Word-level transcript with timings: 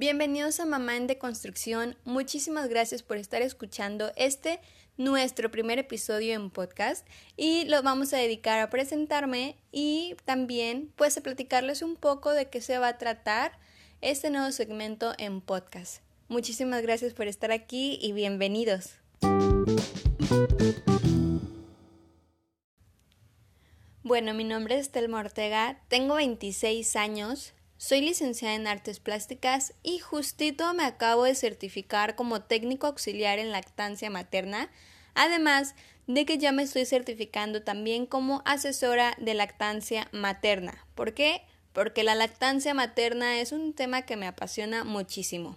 Bienvenidos 0.00 0.60
a 0.60 0.64
Mamá 0.64 0.96
en 0.96 1.06
Deconstrucción. 1.06 1.94
Muchísimas 2.06 2.70
gracias 2.70 3.02
por 3.02 3.18
estar 3.18 3.42
escuchando 3.42 4.12
este 4.16 4.58
nuestro 4.96 5.50
primer 5.50 5.78
episodio 5.78 6.32
en 6.32 6.48
podcast 6.48 7.06
y 7.36 7.66
lo 7.66 7.82
vamos 7.82 8.14
a 8.14 8.16
dedicar 8.16 8.60
a 8.60 8.70
presentarme 8.70 9.56
y 9.72 10.16
también 10.24 10.90
pues 10.96 11.18
a 11.18 11.20
platicarles 11.20 11.82
un 11.82 11.96
poco 11.96 12.32
de 12.32 12.48
qué 12.48 12.62
se 12.62 12.78
va 12.78 12.88
a 12.88 12.96
tratar 12.96 13.58
este 14.00 14.30
nuevo 14.30 14.50
segmento 14.52 15.12
en 15.18 15.42
podcast. 15.42 16.02
Muchísimas 16.28 16.80
gracias 16.80 17.12
por 17.12 17.26
estar 17.26 17.52
aquí 17.52 17.98
y 18.00 18.12
bienvenidos. 18.12 18.94
Bueno, 24.02 24.32
mi 24.32 24.44
nombre 24.44 24.78
es 24.78 24.90
Telma 24.90 25.20
Ortega, 25.20 25.78
tengo 25.88 26.14
26 26.14 26.96
años, 26.96 27.52
soy 27.80 28.02
licenciada 28.02 28.54
en 28.56 28.66
artes 28.66 29.00
plásticas 29.00 29.72
y 29.82 30.00
justito 30.00 30.74
me 30.74 30.84
acabo 30.84 31.24
de 31.24 31.34
certificar 31.34 32.14
como 32.14 32.42
técnico 32.42 32.86
auxiliar 32.86 33.38
en 33.38 33.52
lactancia 33.52 34.10
materna, 34.10 34.70
además 35.14 35.74
de 36.06 36.26
que 36.26 36.36
ya 36.36 36.52
me 36.52 36.62
estoy 36.64 36.84
certificando 36.84 37.62
también 37.62 38.04
como 38.04 38.42
asesora 38.44 39.16
de 39.18 39.32
lactancia 39.32 40.08
materna. 40.12 40.84
¿Por 40.94 41.14
qué? 41.14 41.40
Porque 41.72 42.04
la 42.04 42.14
lactancia 42.14 42.74
materna 42.74 43.40
es 43.40 43.50
un 43.50 43.72
tema 43.72 44.02
que 44.02 44.16
me 44.16 44.26
apasiona 44.26 44.84
muchísimo. 44.84 45.56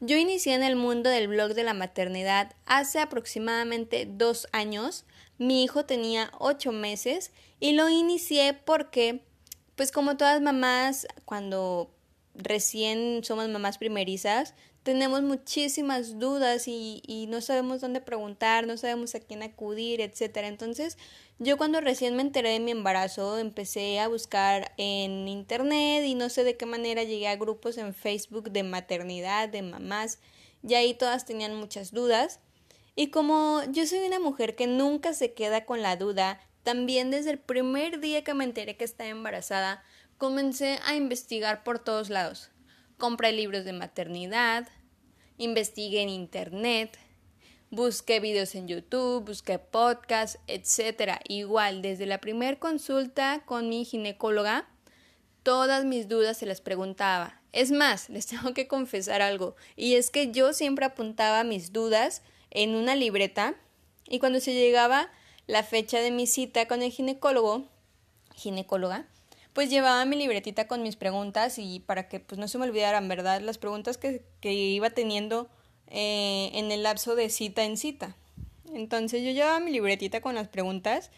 Yo 0.00 0.18
inicié 0.18 0.52
en 0.52 0.62
el 0.62 0.76
mundo 0.76 1.08
del 1.08 1.26
blog 1.26 1.54
de 1.54 1.64
la 1.64 1.72
maternidad 1.72 2.54
hace 2.66 2.98
aproximadamente 2.98 4.06
dos 4.06 4.46
años. 4.52 5.06
Mi 5.38 5.64
hijo 5.64 5.86
tenía 5.86 6.30
ocho 6.38 6.70
meses 6.70 7.32
y 7.60 7.72
lo 7.72 7.88
inicié 7.88 8.52
porque, 8.52 9.22
pues 9.76 9.92
como 9.92 10.16
todas 10.16 10.40
mamás, 10.40 11.06
cuando 11.24 11.90
recién 12.34 13.22
somos 13.24 13.48
mamás 13.48 13.78
primerizas, 13.78 14.54
tenemos 14.82 15.22
muchísimas 15.22 16.20
dudas 16.20 16.68
y, 16.68 17.26
no 17.28 17.40
sabemos 17.40 17.80
dónde 17.80 18.00
preguntar, 18.00 18.68
no 18.68 18.76
sabemos 18.76 19.16
a 19.16 19.20
quién 19.20 19.42
acudir, 19.42 20.00
etcétera. 20.00 20.46
Entonces, 20.46 20.96
yo 21.40 21.56
cuando 21.56 21.80
recién 21.80 22.14
me 22.14 22.22
enteré 22.22 22.50
de 22.50 22.60
mi 22.60 22.70
embarazo, 22.70 23.38
empecé 23.38 23.98
a 23.98 24.06
buscar 24.06 24.72
en 24.76 25.26
internet 25.26 26.04
y 26.06 26.14
no 26.14 26.28
sé 26.28 26.44
de 26.44 26.56
qué 26.56 26.66
manera 26.66 27.02
llegué 27.02 27.26
a 27.26 27.34
grupos 27.34 27.78
en 27.78 27.94
Facebook 27.94 28.52
de 28.52 28.62
maternidad, 28.62 29.48
de 29.48 29.62
mamás, 29.62 30.20
y 30.62 30.74
ahí 30.74 30.94
todas 30.94 31.24
tenían 31.24 31.56
muchas 31.56 31.90
dudas. 31.90 32.38
Y 32.94 33.08
como 33.08 33.62
yo 33.72 33.86
soy 33.86 34.06
una 34.06 34.20
mujer 34.20 34.54
que 34.54 34.68
nunca 34.68 35.14
se 35.14 35.34
queda 35.34 35.64
con 35.64 35.82
la 35.82 35.96
duda, 35.96 36.40
también 36.66 37.12
desde 37.12 37.30
el 37.30 37.38
primer 37.38 38.00
día 38.00 38.24
que 38.24 38.34
me 38.34 38.42
enteré 38.42 38.76
que 38.76 38.84
estaba 38.84 39.08
embarazada, 39.08 39.84
comencé 40.18 40.80
a 40.84 40.96
investigar 40.96 41.62
por 41.62 41.78
todos 41.78 42.10
lados. 42.10 42.50
Compré 42.98 43.30
libros 43.30 43.64
de 43.64 43.72
maternidad, 43.72 44.66
investigué 45.38 46.02
en 46.02 46.08
internet, 46.08 46.98
busqué 47.70 48.18
videos 48.18 48.56
en 48.56 48.66
YouTube, 48.66 49.24
busqué 49.24 49.60
podcasts, 49.60 50.40
etc. 50.48 51.20
Igual, 51.28 51.82
desde 51.82 52.04
la 52.04 52.18
primera 52.18 52.58
consulta 52.58 53.44
con 53.46 53.68
mi 53.68 53.84
ginecóloga, 53.84 54.68
todas 55.44 55.84
mis 55.84 56.08
dudas 56.08 56.36
se 56.36 56.46
las 56.46 56.60
preguntaba. 56.60 57.40
Es 57.52 57.70
más, 57.70 58.08
les 58.08 58.26
tengo 58.26 58.54
que 58.54 58.66
confesar 58.66 59.22
algo, 59.22 59.54
y 59.76 59.94
es 59.94 60.10
que 60.10 60.32
yo 60.32 60.52
siempre 60.52 60.84
apuntaba 60.84 61.44
mis 61.44 61.72
dudas 61.72 62.22
en 62.50 62.74
una 62.74 62.96
libreta 62.96 63.54
y 64.08 64.18
cuando 64.18 64.40
se 64.40 64.52
llegaba 64.52 65.12
la 65.46 65.62
fecha 65.62 66.00
de 66.00 66.10
mi 66.10 66.26
cita 66.26 66.66
con 66.66 66.82
el 66.82 66.90
ginecólogo, 66.90 67.64
ginecóloga, 68.34 69.06
pues 69.52 69.70
llevaba 69.70 70.04
mi 70.04 70.16
libretita 70.16 70.68
con 70.68 70.82
mis 70.82 70.96
preguntas 70.96 71.58
y 71.58 71.80
para 71.80 72.08
que 72.08 72.20
pues 72.20 72.38
no 72.38 72.46
se 72.48 72.58
me 72.58 72.64
olvidaran, 72.64 73.08
¿verdad? 73.08 73.40
Las 73.40 73.56
preguntas 73.56 73.96
que, 73.96 74.22
que 74.40 74.52
iba 74.52 74.90
teniendo 74.90 75.48
eh, 75.86 76.50
en 76.52 76.70
el 76.72 76.82
lapso 76.82 77.14
de 77.14 77.30
cita 77.30 77.64
en 77.64 77.76
cita. 77.76 78.16
Entonces 78.74 79.22
yo 79.22 79.30
llevaba 79.30 79.60
mi 79.60 79.70
libretita 79.70 80.20
con 80.20 80.34
las 80.34 80.48
preguntas, 80.48 81.10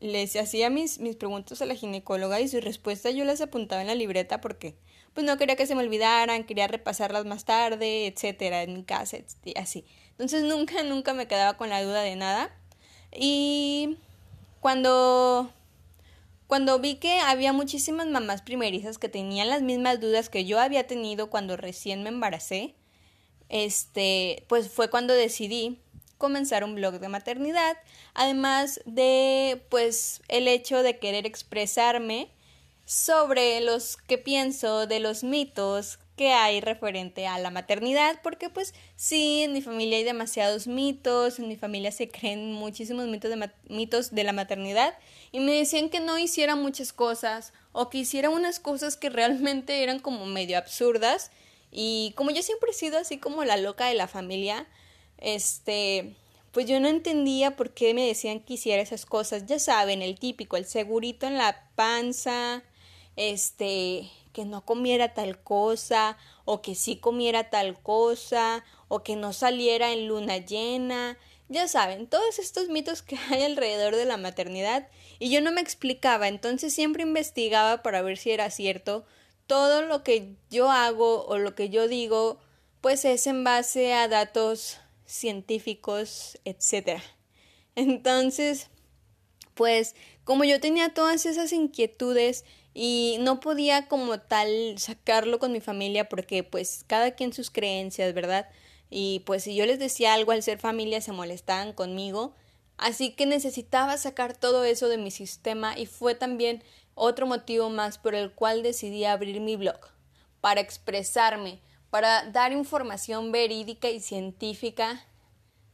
les 0.00 0.36
hacía 0.36 0.68
mis, 0.68 0.98
mis 0.98 1.16
preguntas 1.16 1.62
a 1.62 1.66
la 1.66 1.74
ginecóloga 1.74 2.40
y 2.40 2.48
sus 2.48 2.62
respuestas 2.62 3.14
yo 3.14 3.24
las 3.24 3.40
apuntaba 3.40 3.80
en 3.80 3.86
la 3.86 3.94
libreta 3.94 4.40
porque 4.40 4.76
pues 5.14 5.24
no 5.24 5.38
quería 5.38 5.56
que 5.56 5.66
se 5.66 5.74
me 5.74 5.82
olvidaran, 5.82 6.44
quería 6.44 6.68
repasarlas 6.68 7.24
más 7.24 7.46
tarde, 7.46 8.06
etcétera, 8.06 8.62
en 8.62 8.74
mi 8.74 8.84
casa, 8.84 9.16
así. 9.56 9.86
Entonces 10.10 10.42
nunca, 10.42 10.82
nunca 10.82 11.14
me 11.14 11.26
quedaba 11.26 11.56
con 11.56 11.70
la 11.70 11.82
duda 11.82 12.02
de 12.02 12.16
nada. 12.16 12.54
Y 13.12 13.98
cuando 14.60 15.50
cuando 16.46 16.78
vi 16.78 16.96
que 16.96 17.18
había 17.18 17.52
muchísimas 17.52 18.06
mamás 18.06 18.42
primerizas 18.42 18.98
que 18.98 19.08
tenían 19.08 19.50
las 19.50 19.62
mismas 19.62 20.00
dudas 20.00 20.28
que 20.28 20.44
yo 20.44 20.60
había 20.60 20.86
tenido 20.86 21.28
cuando 21.28 21.56
recién 21.56 22.04
me 22.04 22.08
embaracé, 22.08 22.76
este, 23.48 24.44
pues 24.48 24.70
fue 24.70 24.88
cuando 24.88 25.14
decidí 25.14 25.80
comenzar 26.18 26.64
un 26.64 26.74
blog 26.74 27.00
de 27.00 27.08
maternidad, 27.08 27.76
además 28.14 28.80
de 28.86 29.62
pues 29.70 30.22
el 30.28 30.48
hecho 30.48 30.82
de 30.82 30.98
querer 30.98 31.26
expresarme 31.26 32.30
sobre 32.84 33.60
los 33.60 33.96
que 33.96 34.16
pienso 34.16 34.86
de 34.86 35.00
los 35.00 35.24
mitos 35.24 35.98
que 36.16 36.32
hay 36.32 36.60
referente 36.60 37.26
a 37.26 37.38
la 37.38 37.50
maternidad, 37.50 38.20
porque 38.22 38.48
pues 38.48 38.74
sí, 38.96 39.42
en 39.42 39.52
mi 39.52 39.60
familia 39.60 39.98
hay 39.98 40.04
demasiados 40.04 40.66
mitos, 40.66 41.38
en 41.38 41.48
mi 41.48 41.56
familia 41.56 41.92
se 41.92 42.08
creen 42.08 42.52
muchísimos 42.52 43.06
mitos 43.06 43.30
de, 43.30 43.50
mitos 43.68 44.14
de 44.14 44.24
la 44.24 44.32
maternidad 44.32 44.98
y 45.30 45.40
me 45.40 45.52
decían 45.52 45.90
que 45.90 46.00
no 46.00 46.18
hiciera 46.18 46.56
muchas 46.56 46.92
cosas 46.94 47.52
o 47.72 47.90
que 47.90 47.98
hiciera 47.98 48.30
unas 48.30 48.60
cosas 48.60 48.96
que 48.96 49.10
realmente 49.10 49.82
eran 49.82 49.98
como 49.98 50.24
medio 50.24 50.56
absurdas 50.56 51.30
y 51.70 52.14
como 52.16 52.30
yo 52.30 52.42
siempre 52.42 52.70
he 52.70 52.74
sido 52.74 52.98
así 52.98 53.18
como 53.18 53.44
la 53.44 53.58
loca 53.58 53.86
de 53.86 53.94
la 53.94 54.08
familia, 54.08 54.66
este, 55.18 56.14
pues 56.52 56.66
yo 56.66 56.80
no 56.80 56.88
entendía 56.88 57.56
por 57.56 57.74
qué 57.74 57.92
me 57.92 58.06
decían 58.06 58.40
que 58.40 58.54
hiciera 58.54 58.80
esas 58.80 59.04
cosas, 59.04 59.44
ya 59.44 59.58
saben, 59.58 60.00
el 60.00 60.18
típico, 60.18 60.56
el 60.56 60.64
segurito 60.64 61.26
en 61.26 61.36
la 61.36 61.68
panza, 61.74 62.62
este, 63.16 64.10
que 64.32 64.44
no 64.44 64.64
comiera 64.64 65.14
tal 65.14 65.42
cosa, 65.42 66.18
o 66.44 66.62
que 66.62 66.74
sí 66.74 66.96
comiera 66.96 67.50
tal 67.50 67.80
cosa, 67.82 68.64
o 68.88 69.02
que 69.02 69.16
no 69.16 69.32
saliera 69.32 69.92
en 69.92 70.08
luna 70.08 70.38
llena. 70.38 71.18
Ya 71.48 71.68
saben, 71.68 72.06
todos 72.06 72.38
estos 72.38 72.68
mitos 72.68 73.02
que 73.02 73.16
hay 73.30 73.42
alrededor 73.42 73.96
de 73.96 74.04
la 74.04 74.16
maternidad, 74.16 74.88
y 75.18 75.30
yo 75.30 75.40
no 75.40 75.52
me 75.52 75.60
explicaba, 75.62 76.28
entonces 76.28 76.74
siempre 76.74 77.02
investigaba 77.02 77.82
para 77.82 78.02
ver 78.02 78.18
si 78.18 78.30
era 78.30 78.50
cierto. 78.50 79.06
Todo 79.46 79.82
lo 79.82 80.02
que 80.02 80.34
yo 80.50 80.70
hago 80.70 81.24
o 81.26 81.38
lo 81.38 81.54
que 81.54 81.70
yo 81.70 81.88
digo, 81.88 82.38
pues 82.80 83.04
es 83.04 83.26
en 83.26 83.44
base 83.44 83.94
a 83.94 84.08
datos 84.08 84.78
científicos, 85.06 86.38
etc. 86.44 87.00
Entonces, 87.76 88.68
pues 89.54 89.94
como 90.26 90.42
yo 90.42 90.60
tenía 90.60 90.92
todas 90.92 91.24
esas 91.24 91.52
inquietudes 91.52 92.44
y 92.74 93.16
no 93.20 93.38
podía 93.38 93.86
como 93.86 94.18
tal 94.18 94.74
sacarlo 94.76 95.38
con 95.38 95.52
mi 95.52 95.60
familia 95.60 96.08
porque 96.08 96.42
pues 96.42 96.84
cada 96.88 97.12
quien 97.12 97.32
sus 97.32 97.48
creencias, 97.48 98.12
¿verdad? 98.12 98.48
Y 98.90 99.20
pues 99.20 99.44
si 99.44 99.54
yo 99.54 99.64
les 99.66 99.78
decía 99.78 100.14
algo 100.14 100.32
al 100.32 100.42
ser 100.42 100.58
familia 100.58 101.00
se 101.00 101.12
molestaban 101.12 101.72
conmigo, 101.72 102.34
así 102.76 103.12
que 103.12 103.24
necesitaba 103.24 103.96
sacar 103.98 104.36
todo 104.36 104.64
eso 104.64 104.88
de 104.88 104.98
mi 104.98 105.12
sistema 105.12 105.78
y 105.78 105.86
fue 105.86 106.16
también 106.16 106.64
otro 106.96 107.28
motivo 107.28 107.70
más 107.70 107.96
por 107.96 108.16
el 108.16 108.32
cual 108.32 108.64
decidí 108.64 109.04
abrir 109.04 109.40
mi 109.40 109.54
blog, 109.54 109.78
para 110.40 110.60
expresarme, 110.60 111.60
para 111.90 112.28
dar 112.32 112.50
información 112.50 113.30
verídica 113.30 113.90
y 113.90 114.00
científica 114.00 115.06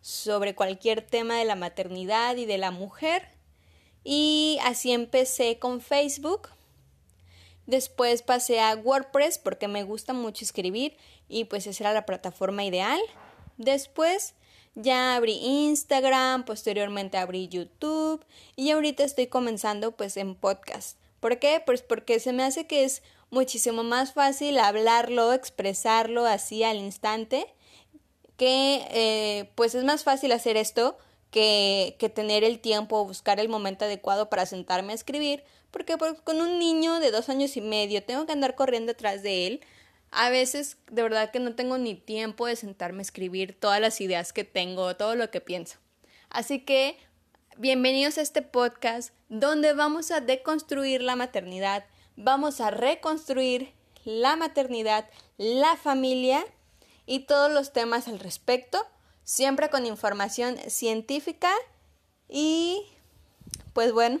sobre 0.00 0.54
cualquier 0.54 1.02
tema 1.02 1.36
de 1.36 1.44
la 1.44 1.54
maternidad 1.54 2.34
y 2.36 2.46
de 2.46 2.56
la 2.56 2.70
mujer. 2.70 3.37
Y 4.10 4.58
así 4.62 4.92
empecé 4.92 5.58
con 5.58 5.82
Facebook 5.82 6.48
Después 7.68 8.22
pasé 8.22 8.60
a 8.60 8.74
WordPress 8.74 9.36
porque 9.36 9.68
me 9.68 9.82
gusta 9.82 10.14
mucho 10.14 10.42
escribir 10.42 10.96
y 11.28 11.44
pues 11.44 11.66
esa 11.66 11.84
era 11.84 11.92
la 11.92 12.06
plataforma 12.06 12.64
ideal. 12.64 12.98
Después 13.58 14.32
ya 14.74 15.14
abrí 15.14 15.34
Instagram, 15.34 16.46
posteriormente 16.46 17.18
abrí 17.18 17.46
YouTube 17.48 18.24
y 18.56 18.70
ahorita 18.70 19.04
estoy 19.04 19.26
comenzando 19.26 19.92
pues 19.92 20.16
en 20.16 20.34
podcast. 20.34 20.96
¿Por 21.20 21.38
qué? 21.38 21.62
Pues 21.66 21.82
porque 21.82 22.20
se 22.20 22.32
me 22.32 22.42
hace 22.42 22.66
que 22.66 22.84
es 22.84 23.02
muchísimo 23.28 23.82
más 23.82 24.14
fácil 24.14 24.56
hablarlo, 24.60 25.34
expresarlo 25.34 26.24
así 26.24 26.64
al 26.64 26.78
instante, 26.78 27.52
que 28.38 28.86
eh, 28.92 29.50
pues 29.56 29.74
es 29.74 29.84
más 29.84 30.04
fácil 30.04 30.32
hacer 30.32 30.56
esto 30.56 30.96
que, 31.30 31.96
tener 32.14 32.44
el 32.44 32.60
tiempo 32.60 32.98
o 32.98 33.04
buscar 33.04 33.40
el 33.40 33.48
momento 33.48 33.84
adecuado 33.84 34.28
para 34.30 34.46
sentarme 34.46 34.92
a 34.92 34.96
escribir, 34.96 35.44
porque 35.70 35.96
con 36.24 36.40
un 36.40 36.58
niño 36.58 37.00
de 37.00 37.10
dos 37.10 37.28
años 37.28 37.56
y 37.56 37.60
medio 37.60 38.02
tengo 38.02 38.26
que 38.26 38.32
andar 38.32 38.54
corriendo 38.54 38.92
atrás 38.92 39.22
de 39.22 39.46
él. 39.46 39.60
A 40.10 40.30
veces 40.30 40.78
de 40.90 41.02
verdad 41.02 41.30
que 41.30 41.40
no 41.40 41.54
tengo 41.54 41.76
ni 41.76 41.94
tiempo 41.94 42.46
de 42.46 42.56
sentarme 42.56 43.00
a 43.00 43.02
escribir 43.02 43.58
todas 43.58 43.80
las 43.80 44.00
ideas 44.00 44.32
que 44.32 44.44
tengo, 44.44 44.96
todo 44.96 45.14
lo 45.16 45.30
que 45.30 45.42
pienso. 45.42 45.78
Así 46.30 46.60
que 46.60 46.98
bienvenidos 47.58 48.16
a 48.16 48.22
este 48.22 48.40
podcast 48.40 49.12
donde 49.28 49.74
vamos 49.74 50.10
a 50.10 50.20
deconstruir 50.20 51.02
la 51.02 51.16
maternidad, 51.16 51.84
vamos 52.16 52.60
a 52.60 52.70
reconstruir 52.70 53.72
la 54.04 54.36
maternidad, 54.36 55.10
la 55.36 55.76
familia 55.76 56.44
y 57.04 57.20
todos 57.20 57.52
los 57.52 57.72
temas 57.72 58.08
al 58.08 58.20
respecto, 58.20 58.86
siempre 59.28 59.68
con 59.68 59.84
información 59.84 60.56
científica 60.68 61.50
y 62.30 62.82
pues 63.74 63.92
bueno, 63.92 64.20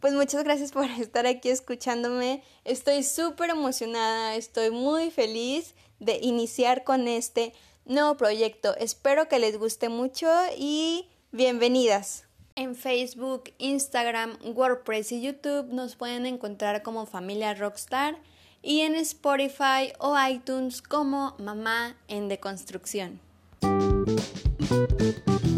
pues 0.00 0.14
muchas 0.14 0.42
gracias 0.42 0.72
por 0.72 0.86
estar 0.98 1.26
aquí 1.26 1.50
escuchándome. 1.50 2.42
Estoy 2.64 3.02
súper 3.02 3.50
emocionada, 3.50 4.36
estoy 4.36 4.70
muy 4.70 5.10
feliz 5.10 5.74
de 6.00 6.18
iniciar 6.22 6.82
con 6.82 7.08
este 7.08 7.52
nuevo 7.84 8.16
proyecto. 8.16 8.74
Espero 8.76 9.28
que 9.28 9.38
les 9.38 9.58
guste 9.58 9.90
mucho 9.90 10.26
y 10.56 11.06
bienvenidas. 11.30 12.24
En 12.54 12.74
Facebook, 12.74 13.52
Instagram, 13.58 14.38
WordPress 14.54 15.12
y 15.12 15.20
YouTube 15.20 15.74
nos 15.74 15.94
pueden 15.94 16.24
encontrar 16.24 16.82
como 16.82 17.04
Familia 17.04 17.52
Rockstar 17.52 18.16
y 18.62 18.80
en 18.80 18.94
Spotify 18.94 19.92
o 19.98 20.16
iTunes 20.18 20.80
como 20.80 21.36
Mamá 21.38 21.96
en 22.08 22.28
Deconstrucción. 22.28 23.20
Thank 24.68 25.46
you. 25.46 25.57